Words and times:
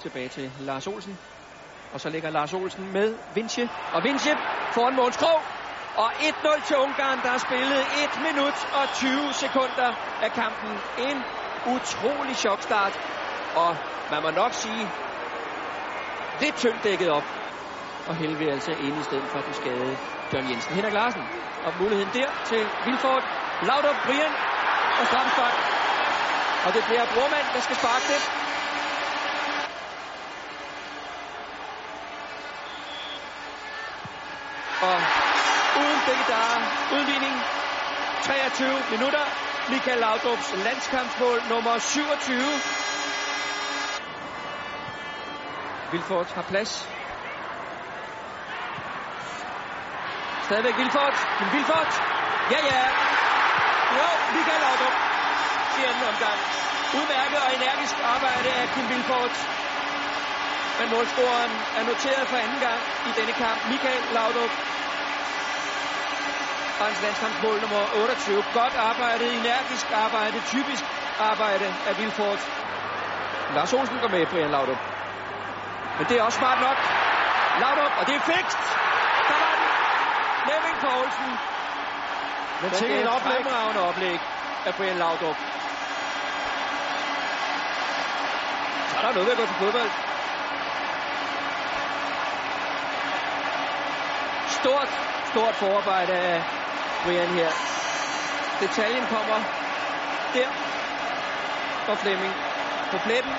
tilbage 0.00 0.28
til 0.28 0.52
Lars 0.60 0.86
Olsen. 0.86 1.18
Og 1.92 2.00
så 2.00 2.08
ligger 2.08 2.30
Lars 2.30 2.52
Olsen 2.52 2.92
med 2.92 3.14
Vinci. 3.34 3.68
Og 3.94 4.04
Vinci 4.04 4.30
foran 4.74 4.96
Måns 4.96 5.16
Krog. 5.16 5.40
Og 5.96 6.10
1-0 6.12 6.66
til 6.66 6.76
Ungarn, 6.76 7.18
der 7.24 7.30
har 7.36 7.38
spillet 7.48 7.80
1 8.04 8.22
minut 8.28 8.56
og 8.78 8.84
20 8.94 9.32
sekunder 9.32 9.90
af 10.22 10.30
kampen. 10.32 10.72
En 11.08 11.18
utrolig 11.74 12.36
chokstart. 12.36 12.94
Og 13.56 13.76
man 14.10 14.22
må 14.22 14.30
nok 14.30 14.52
sige, 14.52 14.84
lidt 16.40 16.56
tyndt 16.56 16.84
dækket 16.84 17.10
op. 17.10 17.26
Og 18.08 18.14
Helve 18.16 18.52
altså 18.52 18.72
inde 18.86 18.98
i 19.00 19.02
stedet 19.02 19.28
for 19.32 19.40
den 19.46 19.54
skade 19.54 19.96
John 20.32 20.50
Jensen. 20.50 20.74
Henrik 20.74 20.92
Larsen. 20.92 21.22
Og 21.66 21.72
muligheden 21.80 22.12
der 22.18 22.30
til 22.50 22.62
Vilfort. 22.86 23.24
Laudrup, 23.68 23.98
Brian 24.06 24.34
og 25.00 25.04
straffespark. 25.10 25.56
Og 26.66 26.70
det 26.74 26.82
bliver 26.88 27.04
Brormand, 27.14 27.46
der 27.54 27.60
skal 27.66 27.76
sparke 27.82 28.06
det. 28.12 28.20
Og 34.88 34.98
uden 35.82 36.00
begge 36.08 36.24
der 36.32 36.44
udligning. 36.96 37.34
23 38.22 38.82
minutter. 38.90 39.24
Michael 39.68 39.98
Laudrups 39.98 40.48
landskampsmål 40.64 41.38
nummer 41.48 41.78
27. 41.78 42.40
Vilfort 45.92 46.28
har 46.32 46.42
plads. 46.42 46.72
Stadigvæk 50.46 50.76
Vilfort. 50.82 51.16
Men 51.40 51.48
Vilfort. 51.56 51.90
Ja, 52.52 52.60
ja. 52.72 52.84
Jo, 53.96 54.06
Michael 54.36 54.60
Laudrup. 54.66 54.96
I 55.78 55.80
anden 55.88 56.04
omgang. 56.12 56.38
Udmærket 56.98 57.38
og 57.46 57.50
energisk 57.58 57.96
arbejde 58.14 58.48
af 58.60 58.64
Kim 58.74 58.86
Vilfort. 58.88 59.34
Men 60.80 60.90
målscoren 60.90 61.52
er 61.78 61.84
noteret 61.90 62.28
for 62.28 62.36
anden 62.36 62.60
gang 62.60 62.80
i 63.08 63.12
denne 63.18 63.32
kamp. 63.32 63.58
Michael 63.72 64.02
Laudrup. 64.16 64.52
Og 66.78 66.84
hans 66.86 67.00
landskampsmål 67.02 67.60
nummer 67.60 67.82
28. 67.94 68.44
Godt 68.58 68.74
arbejde, 68.90 69.24
energisk 69.40 69.86
arbejde, 70.04 70.40
typisk 70.54 70.84
arbejde 71.30 71.66
af 71.88 71.94
Vilfort. 71.98 72.40
Lars 73.56 73.72
Olsen 73.72 73.98
går 74.02 74.08
med, 74.08 74.26
Brian 74.32 74.50
Laudrup. 74.56 74.82
Men 75.98 76.04
det 76.08 76.14
er 76.18 76.22
også 76.22 76.38
smart 76.42 76.60
nok. 76.66 76.78
Laudrup, 77.62 77.92
og 78.00 78.04
det 78.08 78.14
er 78.20 78.24
fikst. 78.34 78.62
Der 79.30 79.36
var 79.44 79.52
den. 79.60 79.70
Flemming 80.44 80.76
Poulsen. 80.84 81.30
Men 82.62 82.68
er 82.70 82.76
et 82.76 83.02
et 83.02 83.08
oplæg. 83.16 83.32
fremragende 83.32 83.80
oplæg 83.88 84.18
af 84.68 84.72
Brian 84.78 84.98
Laudrup. 85.02 85.38
Så 88.90 88.94
er 88.98 89.02
der 89.06 89.12
noget 89.16 89.26
ved 89.26 89.32
at 89.36 89.40
gå 89.42 89.46
til 89.46 89.58
fodbold. 89.64 89.90
Stort, 94.60 94.88
stort 95.30 95.54
forarbejde 95.54 96.12
af 96.12 96.42
Brian 97.04 97.28
her. 97.28 97.50
Detaljen 98.60 99.06
kommer 99.06 99.38
der. 100.34 100.48
Og 101.88 101.98
Flemming 101.98 102.34
på 102.90 102.98
pletten. 102.98 103.32